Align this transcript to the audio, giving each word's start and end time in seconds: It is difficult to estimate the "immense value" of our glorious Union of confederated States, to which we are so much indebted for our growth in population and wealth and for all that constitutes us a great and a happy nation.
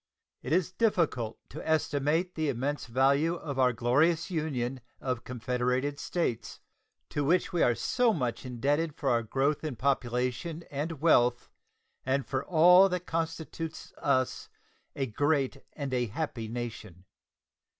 It 0.41 0.51
is 0.51 0.71
difficult 0.71 1.37
to 1.49 1.61
estimate 1.69 2.33
the 2.33 2.49
"immense 2.49 2.87
value" 2.87 3.35
of 3.35 3.59
our 3.59 3.71
glorious 3.71 4.31
Union 4.31 4.81
of 4.99 5.23
confederated 5.23 5.99
States, 5.99 6.59
to 7.09 7.23
which 7.23 7.53
we 7.53 7.61
are 7.61 7.75
so 7.75 8.11
much 8.11 8.43
indebted 8.43 8.95
for 8.95 9.11
our 9.11 9.21
growth 9.21 9.63
in 9.63 9.75
population 9.75 10.63
and 10.71 11.01
wealth 11.01 11.51
and 12.03 12.25
for 12.25 12.43
all 12.43 12.89
that 12.89 13.05
constitutes 13.05 13.93
us 13.99 14.49
a 14.95 15.05
great 15.05 15.57
and 15.73 15.93
a 15.93 16.07
happy 16.07 16.47
nation. 16.47 17.05